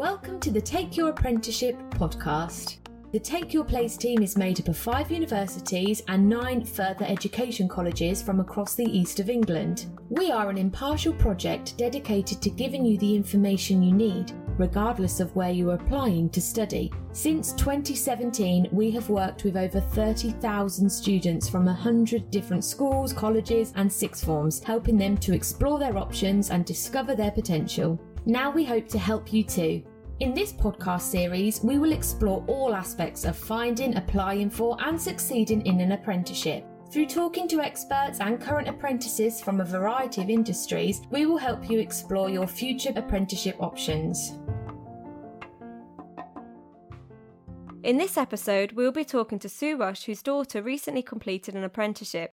[0.00, 2.78] Welcome to the Take Your Apprenticeship podcast.
[3.12, 7.68] The Take Your Place team is made up of five universities and nine further education
[7.68, 9.94] colleges from across the east of England.
[10.08, 15.36] We are an impartial project dedicated to giving you the information you need, regardless of
[15.36, 16.90] where you are applying to study.
[17.12, 23.92] Since 2017, we have worked with over 30,000 students from 100 different schools, colleges, and
[23.92, 28.00] sixth forms, helping them to explore their options and discover their potential.
[28.26, 29.82] Now we hope to help you too.
[30.20, 35.64] In this podcast series, we will explore all aspects of finding, applying for, and succeeding
[35.64, 36.66] in an apprenticeship.
[36.90, 41.70] Through talking to experts and current apprentices from a variety of industries, we will help
[41.70, 44.34] you explore your future apprenticeship options.
[47.82, 52.32] In this episode, we'll be talking to Sue Rush, whose daughter recently completed an apprenticeship.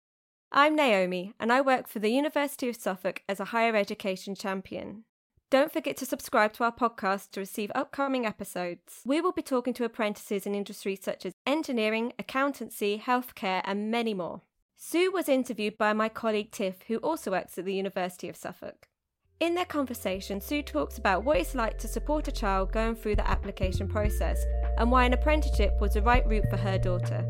[0.51, 5.05] I'm Naomi, and I work for the University of Suffolk as a higher education champion.
[5.49, 9.01] Don't forget to subscribe to our podcast to receive upcoming episodes.
[9.05, 14.13] We will be talking to apprentices in industries such as engineering, accountancy, healthcare, and many
[14.13, 14.43] more.
[14.77, 18.89] Sue was interviewed by my colleague Tiff, who also works at the University of Suffolk.
[19.39, 23.15] In their conversation, Sue talks about what it's like to support a child going through
[23.15, 24.45] the application process
[24.79, 27.25] and why an apprenticeship was the right route for her daughter.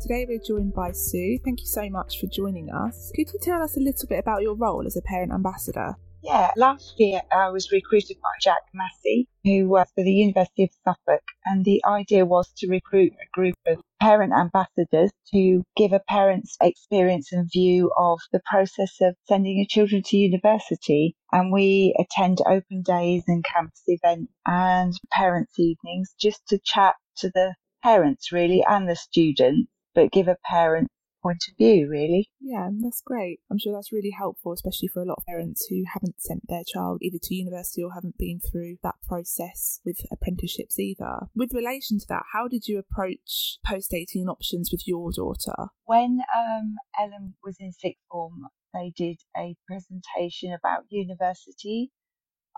[0.00, 1.38] Today we're joined by Sue.
[1.44, 3.12] Thank you so much for joining us.
[3.14, 5.94] Could you tell us a little bit about your role as a parent ambassador?
[6.22, 10.70] Yeah, last year I was recruited by Jack Massey, who works for the University of
[10.84, 16.00] Suffolk, and the idea was to recruit a group of parent ambassadors to give a
[16.08, 21.14] parent's experience and view of the process of sending your children to university.
[21.30, 27.30] And we attend open days and campus events and parents' evenings just to chat to
[27.34, 30.88] the parents really and the students but give a parent
[31.22, 32.30] point of view, really.
[32.40, 33.40] Yeah, that's great.
[33.50, 36.62] I'm sure that's really helpful, especially for a lot of parents who haven't sent their
[36.66, 41.28] child either to university or haven't been through that process with apprenticeships either.
[41.34, 45.68] With relation to that, how did you approach post 18 options with your daughter?
[45.84, 51.90] When um, Ellen was in sixth form, they did a presentation about university.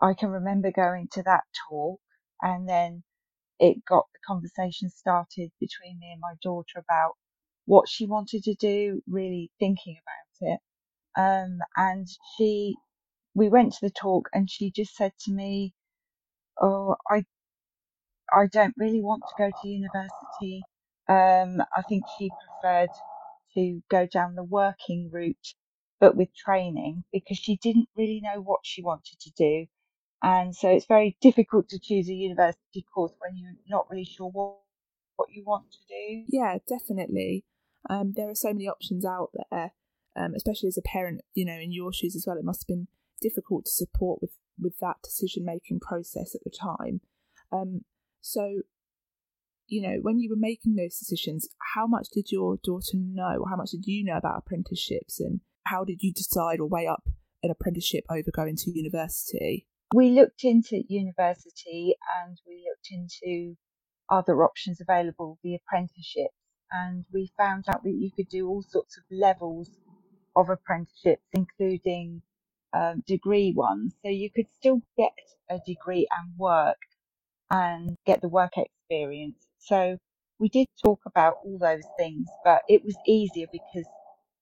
[0.01, 2.01] I can remember going to that talk
[2.41, 3.03] and then
[3.59, 7.13] it got the conversation started between me and my daughter about
[7.67, 10.61] what she wanted to do, really thinking about it.
[11.17, 12.77] Um, and she,
[13.35, 15.75] we went to the talk and she just said to me,
[16.61, 17.25] Oh, I,
[18.33, 20.63] I don't really want to go to university.
[21.09, 22.31] Um, I think she
[22.61, 22.91] preferred
[23.55, 25.55] to go down the working route,
[26.01, 29.67] but with training because she didn't really know what she wanted to do.
[30.23, 34.31] And so it's very difficult to choose a university course when you're not really sure
[34.31, 34.59] what,
[35.17, 36.25] what you want to do.
[36.29, 37.45] Yeah, definitely.
[37.89, 39.73] Um, there are so many options out there,
[40.17, 42.37] um, especially as a parent, you know, in your shoes as well.
[42.37, 42.89] It must have been
[43.21, 47.01] difficult to support with, with that decision making process at the time.
[47.53, 47.83] Um,
[48.21, 48.63] so,
[49.67, 53.57] you know, when you were making those decisions, how much did your daughter know, how
[53.57, 57.05] much did you know about apprenticeships, and how did you decide or weigh up
[57.43, 59.67] an apprenticeship over going to university?
[59.95, 63.57] We looked into university and we looked into
[64.11, 66.31] other options available, the apprenticeship
[66.73, 69.71] and we found out that you could do all sorts of levels
[70.37, 72.23] of apprenticeships, including
[72.75, 73.95] um, degree ones.
[74.05, 75.13] So you could still get
[75.51, 76.79] a degree and work
[77.51, 79.47] and get the work experience.
[79.59, 79.99] So
[80.39, 83.87] we did talk about all those things, but it was easier because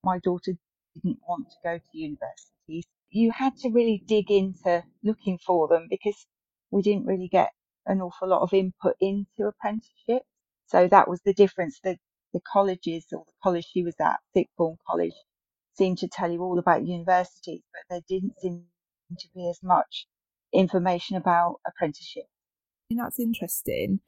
[0.04, 0.52] my daughter
[0.96, 2.84] didn't want to go to university.
[3.10, 6.26] You had to really dig into looking for them because
[6.70, 7.50] we didn't really get
[7.86, 10.26] an awful lot of input into apprenticeships.
[10.68, 11.80] So that was the difference.
[11.84, 11.98] The
[12.32, 14.20] the colleges or the college she was at,
[14.56, 15.14] form college,
[15.74, 18.64] seemed to tell you all about universities, but there didn't seem
[19.18, 20.06] to be as much
[20.52, 22.24] information about apprenticeship.
[22.90, 24.00] And that's interesting.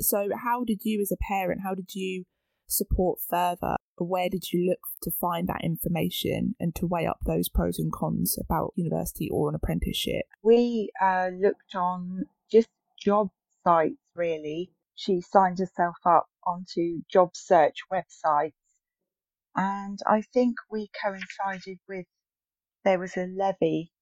[0.00, 2.24] So, how did you, as a parent, how did you
[2.66, 3.76] support further?
[3.96, 7.92] Where did you look to find that information and to weigh up those pros and
[7.92, 10.24] cons about university or an apprenticeship?
[10.42, 12.68] We uh, looked on just
[12.98, 13.28] job
[13.62, 14.70] sites, really.
[15.02, 18.52] She signed herself up onto job search websites.
[19.56, 22.04] And I think we coincided with
[22.84, 23.92] there was a levy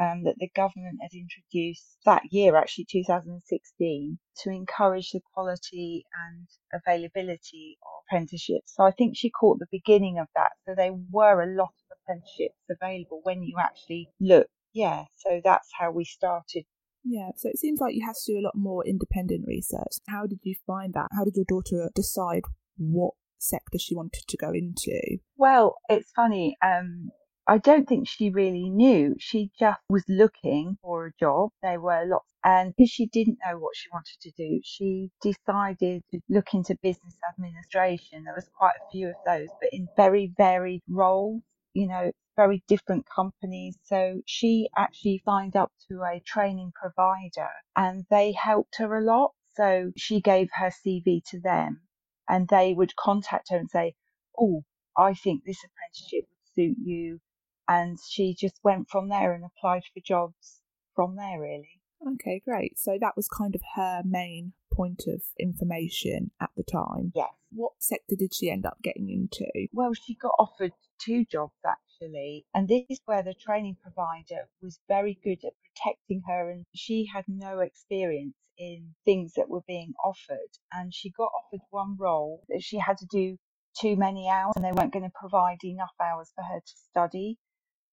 [0.00, 6.48] um, that the government had introduced that year, actually 2016, to encourage the quality and
[6.72, 8.74] availability of apprenticeships.
[8.76, 10.52] So I think she caught the beginning of that.
[10.64, 14.48] So there were a lot of apprenticeships available when you actually look.
[14.72, 16.64] Yeah, so that's how we started
[17.06, 19.98] yeah, so it seems like you have to do a lot more independent research.
[20.08, 21.08] How did you find that?
[21.12, 22.42] How did your daughter decide
[22.76, 25.18] what sector she wanted to go into?
[25.36, 26.56] Well, it's funny.
[26.62, 27.10] Um,
[27.46, 29.14] I don't think she really knew.
[29.20, 31.50] She just was looking for a job.
[31.62, 36.02] There were lots, and because she didn't know what she wanted to do, she decided
[36.10, 38.24] to look into business administration.
[38.24, 41.42] There was quite a few of those, but in very varied roles.
[41.72, 43.78] You know, very different companies.
[43.84, 49.32] So she actually signed up to a training provider and they helped her a lot.
[49.56, 51.80] So she gave her CV to them
[52.28, 53.94] and they would contact her and say,
[54.38, 54.62] Oh,
[54.96, 57.20] I think this apprenticeship would suit you
[57.68, 60.60] and she just went from there and applied for jobs
[60.94, 61.80] from there really.
[62.14, 62.78] Okay, great.
[62.78, 67.12] So that was kind of her main point of information at the time.
[67.14, 67.30] Yes.
[67.50, 69.46] What sector did she end up getting into?
[69.72, 71.54] Well, she got offered two jobs
[71.96, 76.64] actually, and this is where the training provider was very good at protecting her, and
[76.74, 80.50] she had no experience in things that were being offered.
[80.72, 83.36] And she got offered one role that she had to do
[83.78, 87.38] too many hours, and they weren't going to provide enough hours for her to study.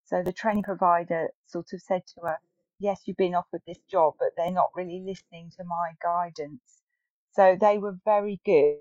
[0.05, 2.37] So the training provider sort of said to her,
[2.79, 6.81] Yes, you've been offered this job, but they're not really listening to my guidance.
[7.31, 8.79] So they were very good,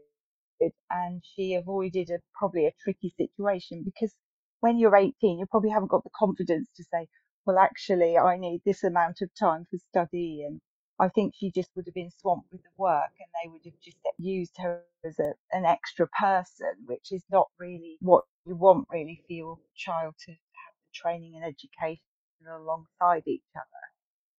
[0.90, 4.12] and she avoided a, probably a tricky situation because
[4.62, 7.08] when you're 18, you probably haven't got the confidence to say,
[7.44, 10.44] Well, actually, I need this amount of time for study.
[10.46, 10.60] And
[11.00, 13.80] I think she just would have been swamped with the work and they would have
[13.82, 18.86] just used her as a, an extra person, which is not really what you want
[18.88, 22.04] really for your child to have the training and education
[22.48, 23.84] alongside each other.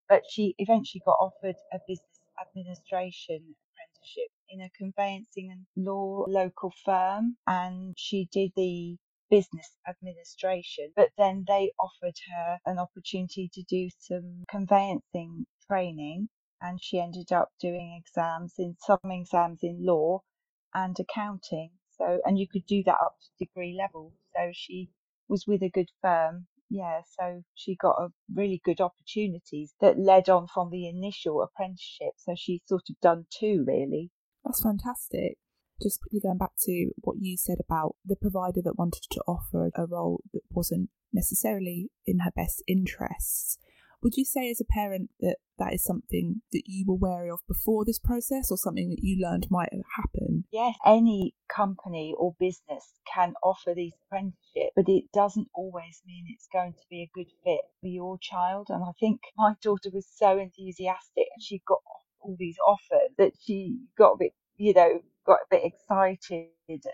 [0.08, 6.72] But she eventually got offered a business administration apprenticeship in a conveyancing and law local
[6.86, 8.98] firm, and she did the
[9.34, 10.92] business administration.
[10.96, 16.30] But then they offered her an opportunity to do some conveyancing training,
[16.62, 20.22] and she ended up doing exams in some exams in law
[20.76, 21.72] and accounting.
[21.98, 24.14] So, and you could do that up to degree level.
[24.36, 24.92] So she
[25.28, 26.46] was with a good firm.
[26.70, 32.14] Yeah, so she got a really good opportunities that led on from the initial apprenticeship.
[32.18, 34.12] So she's sort of done two really.
[34.46, 35.38] That's fantastic.
[35.82, 39.70] Just quickly going back to what you said about the provider that wanted to offer
[39.76, 43.58] a role that wasn't necessarily in her best interests.
[44.04, 47.40] Would you say, as a parent, that that is something that you were wary of
[47.48, 50.44] before this process or something that you learned might happen?
[50.52, 56.50] Yes, any company or business can offer these apprenticeships, but it doesn't always mean it's
[56.52, 58.68] going to be a good fit for your child.
[58.70, 61.80] And I think my daughter was so enthusiastic and she got
[62.20, 66.50] all these offers that she got a bit, you know, got a bit excited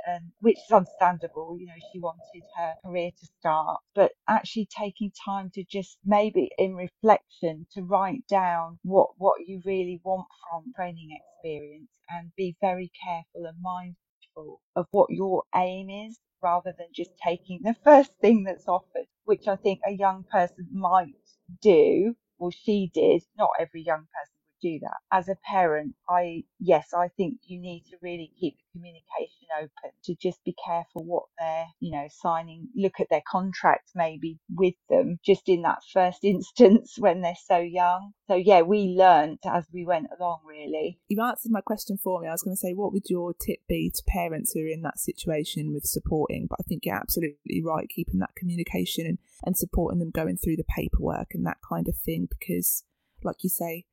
[0.07, 5.11] and which is understandable you know she wanted her career to start but actually taking
[5.25, 10.63] time to just maybe in reflection to write down what what you really want from
[10.75, 16.87] training experience and be very careful and mindful of what your aim is rather than
[16.95, 21.13] just taking the first thing that's offered which i think a young person might
[21.61, 24.97] do well she did not every young person do that.
[25.11, 29.91] As a parent, I, yes, I think you need to really keep the communication open
[30.05, 34.75] to just be careful what they're, you know, signing, look at their contract maybe with
[34.89, 38.13] them just in that first instance when they're so young.
[38.27, 40.99] So yeah, we learned as we went along really.
[41.07, 42.27] You've answered my question for me.
[42.27, 44.83] I was going to say, what would your tip be to parents who are in
[44.83, 46.47] that situation with supporting?
[46.49, 50.57] But I think you're absolutely right, keeping that communication and, and supporting them going through
[50.57, 52.83] the paperwork and that kind of thing because
[53.23, 53.85] like you say,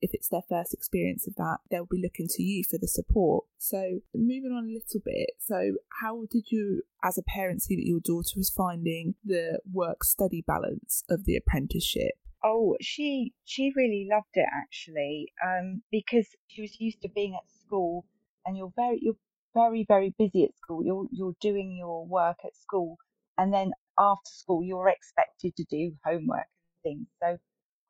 [0.00, 3.44] if it's their first experience of that, they'll be looking to you for the support.
[3.58, 7.86] So, moving on a little bit, so how did you, as a parent, see that
[7.86, 12.14] your daughter was finding the work study balance of the apprenticeship?
[12.42, 17.50] Oh, she she really loved it actually, um, because she was used to being at
[17.50, 18.06] school,
[18.46, 19.18] and you're very you're
[19.54, 20.82] very very busy at school.
[20.84, 22.96] You're you're doing your work at school,
[23.36, 27.06] and then after school you're expected to do homework and things.
[27.22, 27.38] So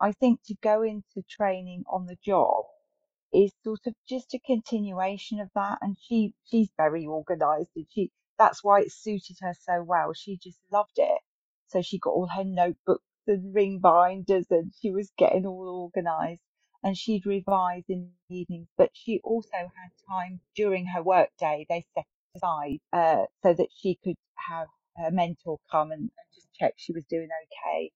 [0.00, 2.66] I think to go into training on the job
[3.33, 5.78] is sort of just a continuation of that.
[5.83, 10.12] And she she's very organised, and she that's why it suited her so well.
[10.14, 11.21] She just loved it.
[11.69, 16.42] So she got all her notebooks and ring binders, and she was getting all organised.
[16.85, 21.66] And she'd revise in the evenings, but she also had time during her work day.
[21.69, 24.16] They set aside uh, so that she could
[24.49, 27.90] have her mentor come and, and just check she was doing okay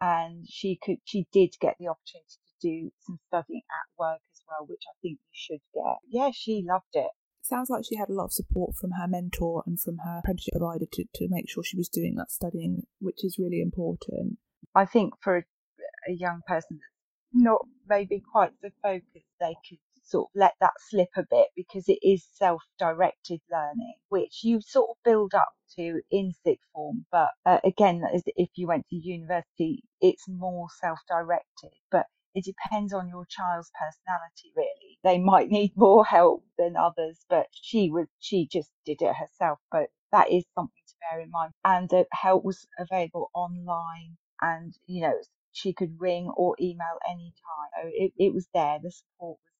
[0.00, 4.42] and she could she did get the opportunity to do some studying at work as
[4.48, 5.98] well, which I think you should get.
[6.08, 7.10] Yeah, she loved it.
[7.42, 10.54] Sounds like she had a lot of support from her mentor and from her apprenticeship
[10.56, 14.38] provider to, to make sure she was doing that studying, which is really important.
[14.74, 15.42] I think for a,
[16.08, 19.78] a young person that's not maybe quite so focused, they could
[20.10, 24.90] sort of let that slip a bit because it is self-directed learning, which you sort
[24.90, 27.06] of build up to in sixth form.
[27.12, 28.02] But uh, again,
[28.36, 31.70] if you went to university, it's more self-directed.
[31.90, 34.98] But it depends on your child's personality, really.
[35.04, 39.58] They might need more help than others, but she was she just did it herself.
[39.72, 41.52] But that is something to bear in mind.
[41.64, 45.14] And the help was available online, and you know
[45.52, 47.70] she could ring or email anytime.
[47.82, 48.78] So it, it was there.
[48.82, 49.59] The support was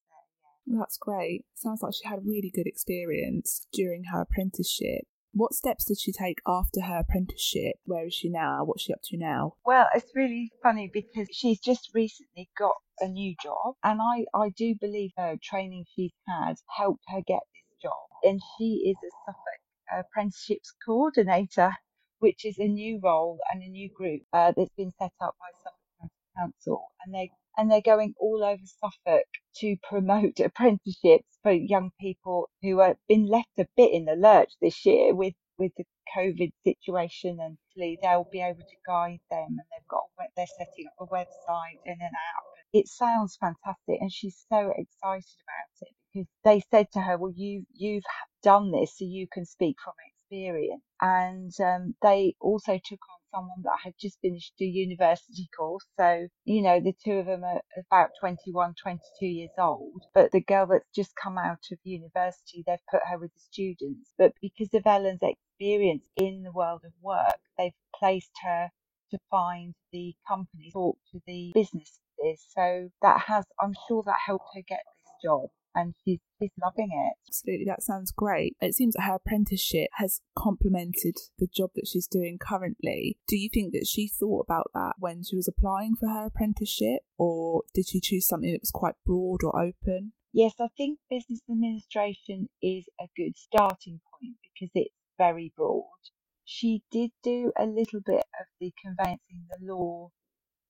[0.79, 1.45] That's great.
[1.55, 5.03] Sounds like she had really good experience during her apprenticeship.
[5.33, 7.77] What steps did she take after her apprenticeship?
[7.85, 8.65] Where is she now?
[8.65, 9.55] What's she up to now?
[9.65, 14.51] Well, it's really funny because she's just recently got a new job, and I, I
[14.51, 18.09] do believe her training she's had helped her get this job.
[18.23, 21.77] And she is a Suffolk apprenticeships coordinator,
[22.19, 25.51] which is a new role and a new group uh, that's been set up by
[25.63, 29.27] Suffolk Council, and they and they're going all over Suffolk
[29.59, 34.53] to promote apprenticeships for young people who have been left a bit in the lurch
[34.63, 35.85] this year with with the
[36.17, 37.59] COVID situation, and
[38.03, 39.49] they'll be able to guide them.
[39.49, 40.05] And they've got
[40.37, 42.45] they're setting up a website and an app.
[42.73, 47.35] It sounds fantastic, and she's so excited about it because they said to her, "Well,
[47.37, 48.05] you you've
[48.43, 53.63] done this, so you can speak from experience." And um, they also took on someone
[53.65, 55.85] that had just finished a university course.
[55.99, 57.61] So, you know, the two of them are
[57.91, 60.03] about 21, 22 years old.
[60.15, 64.11] But the girl that's just come out of university, they've put her with the students.
[64.19, 68.69] But because of Ellen's experience in the world of work, they've placed her
[69.11, 71.99] to find the company, talk to the businesses.
[72.55, 76.91] So that has, I'm sure that helped her get this job and she's she's loving
[76.93, 77.15] it.
[77.29, 78.57] Absolutely, that sounds great.
[78.61, 83.19] It seems that her apprenticeship has complemented the job that she's doing currently.
[83.29, 87.03] Do you think that she thought about that when she was applying for her apprenticeship,
[87.19, 90.13] or did she choose something that was quite broad or open?
[90.33, 95.85] Yes, I think business administration is a good starting point because it's very broad.
[96.45, 100.11] She did do a little bit of the conveyancing, the law,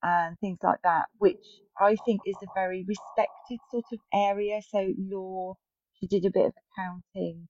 [0.03, 1.45] and things like that, which
[1.81, 4.61] I think is a very respected sort of area.
[4.71, 5.57] So law,
[5.95, 7.49] she did a bit of accounting.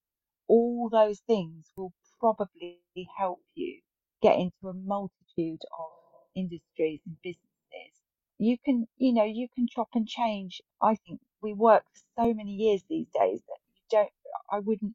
[0.49, 2.81] All those things will probably
[3.19, 3.81] help you
[4.23, 5.89] get into a multitude of
[6.37, 7.95] industries and businesses.
[8.39, 10.63] You can, you know, you can chop and change.
[10.83, 11.85] I think we work
[12.19, 14.11] so many years these days that you don't,
[14.51, 14.95] I wouldn't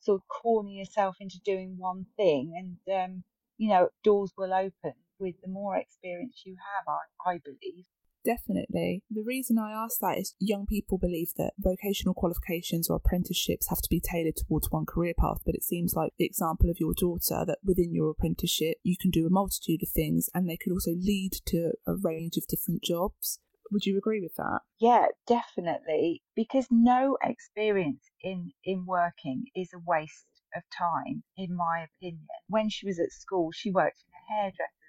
[0.00, 2.54] sort of corner yourself into doing one thing
[2.86, 3.24] and, um,
[3.58, 7.86] you know, doors will open with the more experience you have, I, I believe.
[8.24, 9.02] Definitely.
[9.10, 13.82] The reason I ask that is young people believe that vocational qualifications or apprenticeships have
[13.82, 16.94] to be tailored towards one career path, but it seems like the example of your
[16.94, 20.72] daughter that within your apprenticeship you can do a multitude of things and they could
[20.72, 23.40] also lead to a range of different jobs.
[23.70, 24.60] Would you agree with that?
[24.78, 26.22] Yeah, definitely.
[26.34, 32.26] Because no experience in, in working is a waste of time, in my opinion.
[32.48, 34.83] When she was at school, she worked in a hairdresser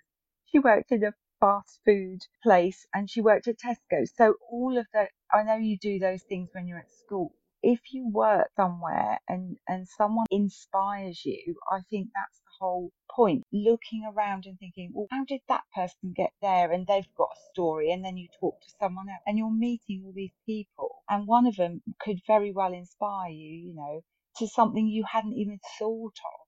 [0.47, 4.07] she worked in a fast food place and she worked at Tesco.
[4.15, 7.33] So all of that, I know you do those things when you're at school.
[7.63, 13.43] If you work somewhere and, and someone inspires you, I think that's the whole point.
[13.53, 16.71] Looking around and thinking, well, how did that person get there?
[16.71, 17.91] And they've got a story.
[17.91, 21.03] And then you talk to someone else and you're meeting all these people.
[21.09, 24.01] And one of them could very well inspire you, you know,
[24.37, 26.44] to something you hadn't even thought of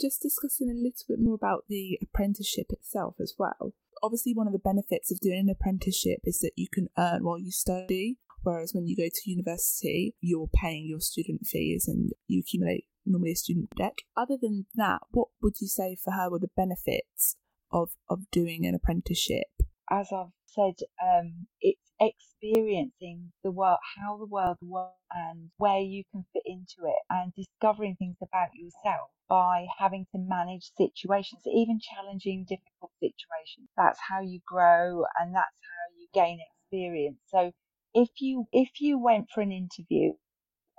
[0.00, 3.74] just discussing a little bit more about the apprenticeship itself as well.
[4.02, 7.38] Obviously, one of the benefits of doing an apprenticeship is that you can earn while
[7.38, 12.40] you study, whereas when you go to university, you're paying your student fees and you
[12.40, 13.98] accumulate normally a student debt.
[14.16, 17.36] Other than that, what would you say for her were the benefits
[17.70, 19.46] of, of doing an apprenticeship?
[19.90, 26.04] As I've said, um, it's experiencing the world, how the world works, and where you
[26.12, 31.80] can fit into it, and discovering things about yourself by having to manage situations, even
[31.80, 33.68] challenging, difficult situations.
[33.76, 37.18] That's how you grow and that's how you gain experience.
[37.28, 37.52] So
[37.94, 40.12] if you if you went for an interview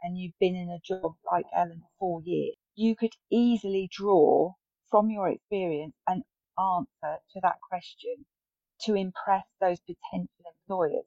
[0.03, 4.53] and you've been in a job like Ellen for four years, you could easily draw
[4.91, 6.23] from your experience an
[6.59, 8.25] answer to that question
[8.83, 11.05] to impress those potential employers.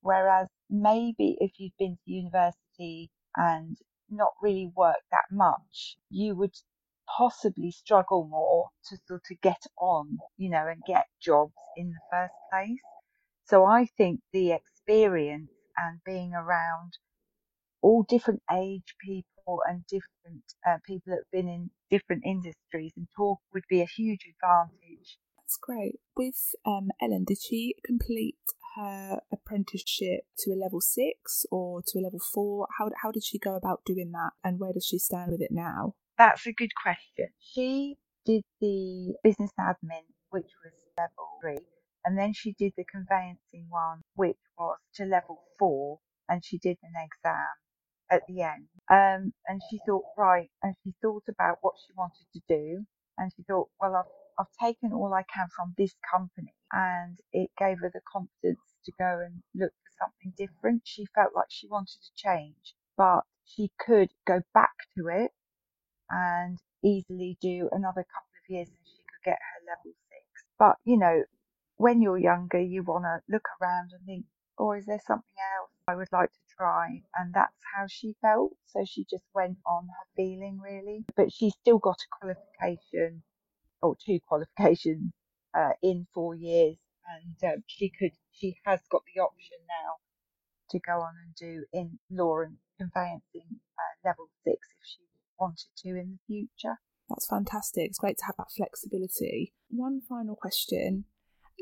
[0.00, 3.76] Whereas maybe if you've been to university and
[4.10, 6.54] not really worked that much, you would
[7.16, 12.00] possibly struggle more to sort of get on, you know, and get jobs in the
[12.10, 12.80] first place.
[13.44, 16.98] So I think the experience and being around
[17.82, 23.08] all different age people and different uh, people that have been in different industries and
[23.16, 24.87] talk would be a huge advantage.
[25.48, 25.98] That's great.
[26.14, 28.36] With um, Ellen, did she complete
[28.76, 32.66] her apprenticeship to a level six or to a level four?
[32.76, 35.50] How, how did she go about doing that and where does she stand with it
[35.50, 35.94] now?
[36.18, 37.28] That's a good question.
[37.40, 41.64] She did the business admin, which was level three,
[42.04, 46.76] and then she did the conveyancing one, which was to level four, and she did
[46.82, 47.46] an exam
[48.10, 48.66] at the end.
[48.90, 52.84] Um, and she thought, right, and she thought about what she wanted to do,
[53.16, 57.50] and she thought, well, I've I've taken all I can from this company, and it
[57.58, 60.82] gave her the confidence to go and look for something different.
[60.84, 65.32] She felt like she wanted to change, but she could go back to it
[66.10, 70.44] and easily do another couple of years and she could get her level six.
[70.58, 71.24] But, you know,
[71.76, 74.26] when you're younger, you want to look around and think,
[74.58, 77.02] oh, is there something else I would like to try?
[77.16, 78.52] And that's how she felt.
[78.66, 81.04] So she just went on her feeling, really.
[81.16, 83.22] But she's still got a qualification
[83.82, 85.12] or two qualifications
[85.56, 86.76] uh, in four years.
[87.08, 89.94] And um, she could, she has got the option now
[90.70, 95.04] to go on and do in law and conveyancing uh, level six if she
[95.38, 96.76] wanted to in the future.
[97.08, 97.86] That's fantastic.
[97.86, 99.54] It's great to have that flexibility.
[99.70, 101.04] One final question,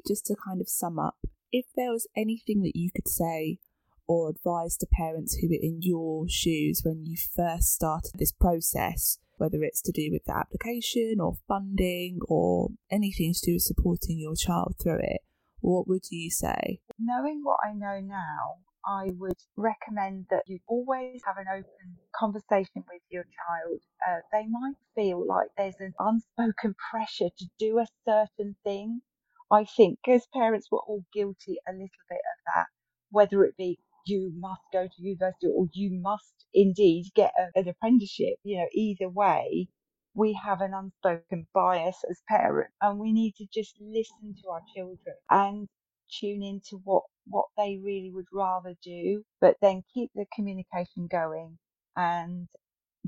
[0.06, 1.16] just to kind of sum up.
[1.52, 3.58] If there was anything that you could say
[4.06, 9.18] or advise to parents who were in your shoes when you first started this process,
[9.36, 14.18] whether it's to do with the application or funding or anything to do with supporting
[14.18, 15.20] your child through it,
[15.60, 16.80] what would you say?
[16.98, 22.84] Knowing what I know now, I would recommend that you always have an open conversation
[22.88, 23.80] with your child.
[24.06, 29.00] Uh, they might feel like there's an unspoken pressure to do a certain thing.
[29.50, 32.66] I think as parents, we're all guilty a little bit of that,
[33.10, 37.68] whether it be you must go to university or you must indeed get a, an
[37.68, 38.36] apprenticeship.
[38.44, 39.68] You know, either way,
[40.14, 44.62] we have an unspoken bias as parents and we need to just listen to our
[44.74, 45.68] children and
[46.20, 51.58] tune into what what they really would rather do, but then keep the communication going
[51.96, 52.48] and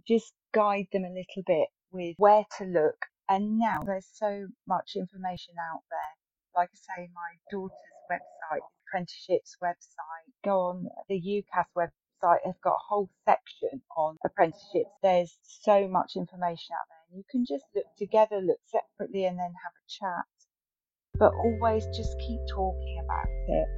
[0.09, 2.97] just guide them a little bit with where to look.
[3.28, 6.14] And now there's so much information out there.
[6.62, 7.71] Like I say, my daughter's
[8.11, 14.90] website, apprenticeships website, go on the UCAS website, has got a whole section on apprenticeships.
[15.03, 17.18] There's so much information out there.
[17.18, 20.24] You can just look together, look separately, and then have a chat.
[21.18, 23.68] But always just keep talking about it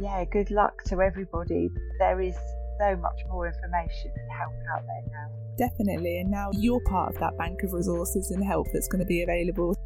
[0.00, 1.70] yeah, good luck to everybody.
[1.98, 2.34] There is
[2.78, 5.28] so much more information and help out there now.
[5.58, 9.06] Definitely, and now you're part of that bank of resources and help that's going to
[9.06, 9.76] be available.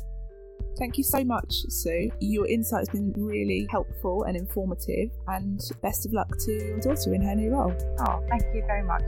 [0.76, 2.10] Thank you so much, Sue.
[2.20, 7.14] Your insight has been really helpful and informative, and best of luck to your daughter
[7.14, 7.72] in her new role.
[8.00, 9.02] Oh, thank you very much.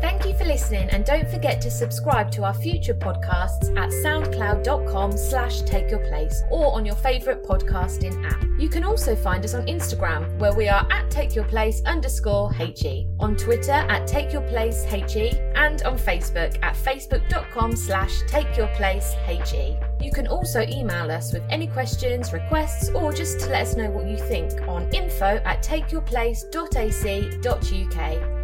[0.00, 5.16] Thank you for listening and don't forget to subscribe to our future podcasts at soundcloud.com
[5.16, 8.44] slash take your place or on your favourite podcasting app.
[8.58, 12.52] You can also find us on Instagram where we are at take your place underscore
[12.52, 19.78] HE, on Twitter at take your place HE and on Facebook at facebook.com slash HE.
[20.00, 23.90] You can also email us with any questions, requests, or just to let us know
[23.90, 28.35] what you think on info at takeyourplace.ac.uk